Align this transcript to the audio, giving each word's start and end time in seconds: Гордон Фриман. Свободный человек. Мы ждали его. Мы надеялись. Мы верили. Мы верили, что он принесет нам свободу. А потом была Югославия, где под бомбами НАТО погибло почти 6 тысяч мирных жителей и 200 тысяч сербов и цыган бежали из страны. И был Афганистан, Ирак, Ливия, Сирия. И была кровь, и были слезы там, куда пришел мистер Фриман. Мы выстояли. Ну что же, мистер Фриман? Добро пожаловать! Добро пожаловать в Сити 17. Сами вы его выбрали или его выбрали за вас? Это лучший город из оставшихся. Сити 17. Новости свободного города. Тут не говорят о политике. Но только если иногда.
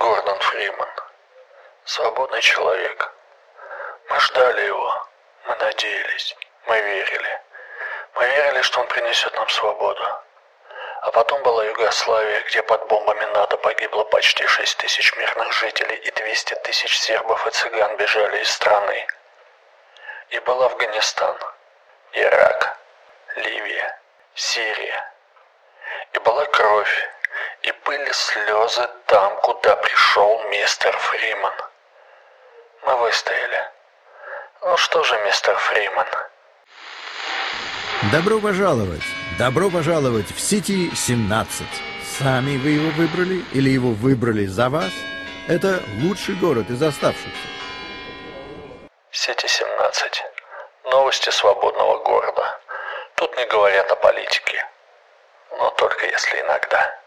Гордон 0.00 0.38
Фриман. 0.38 0.88
Свободный 1.84 2.40
человек. 2.40 3.12
Мы 4.08 4.18
ждали 4.20 4.62
его. 4.64 5.06
Мы 5.44 5.54
надеялись. 5.56 6.36
Мы 6.66 6.80
верили. 6.80 7.40
Мы 8.14 8.26
верили, 8.26 8.62
что 8.62 8.80
он 8.80 8.86
принесет 8.86 9.34
нам 9.34 9.46
свободу. 9.50 10.02
А 11.02 11.10
потом 11.10 11.42
была 11.42 11.66
Югославия, 11.66 12.40
где 12.44 12.62
под 12.62 12.86
бомбами 12.86 13.26
НАТО 13.34 13.58
погибло 13.58 14.04
почти 14.04 14.46
6 14.46 14.78
тысяч 14.78 15.14
мирных 15.16 15.52
жителей 15.52 15.96
и 15.96 16.10
200 16.10 16.54
тысяч 16.64 16.98
сербов 16.98 17.46
и 17.46 17.50
цыган 17.50 17.94
бежали 17.98 18.40
из 18.40 18.50
страны. 18.50 19.06
И 20.30 20.38
был 20.38 20.62
Афганистан, 20.62 21.36
Ирак, 22.12 22.78
Ливия, 23.36 24.00
Сирия. 24.34 25.12
И 26.14 26.18
была 26.20 26.46
кровь, 26.46 27.10
и 27.62 27.72
были 27.84 28.10
слезы 28.12 28.88
там, 29.06 29.36
куда 29.42 29.76
пришел 29.76 30.42
мистер 30.50 30.96
Фриман. 30.96 31.52
Мы 32.86 32.96
выстояли. 32.96 33.70
Ну 34.62 34.76
что 34.76 35.02
же, 35.02 35.18
мистер 35.24 35.56
Фриман? 35.56 36.06
Добро 38.12 38.40
пожаловать! 38.40 39.02
Добро 39.38 39.70
пожаловать 39.70 40.30
в 40.30 40.40
Сити 40.40 40.94
17. 40.94 41.66
Сами 42.18 42.56
вы 42.56 42.70
его 42.70 42.90
выбрали 42.90 43.44
или 43.52 43.70
его 43.70 43.90
выбрали 43.90 44.46
за 44.46 44.68
вас? 44.68 44.92
Это 45.48 45.82
лучший 46.02 46.34
город 46.34 46.70
из 46.70 46.82
оставшихся. 46.82 47.48
Сити 49.10 49.46
17. 49.46 50.24
Новости 50.84 51.30
свободного 51.30 52.02
города. 52.04 52.60
Тут 53.16 53.36
не 53.36 53.46
говорят 53.46 53.90
о 53.90 53.96
политике. 53.96 54.64
Но 55.58 55.70
только 55.70 56.06
если 56.06 56.40
иногда. 56.40 56.99